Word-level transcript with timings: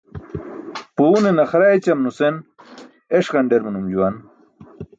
Puune 0.95 1.31
naxara 1.35 1.67
ećam 1.77 1.99
nusen 2.05 2.35
eṣ 3.17 3.25
ġanḍer 3.33 3.61
manum 3.63 3.87
juwan. 3.91 4.15